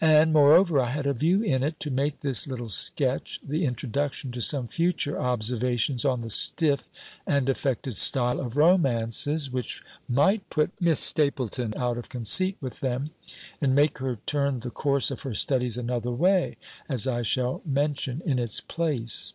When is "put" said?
10.48-10.70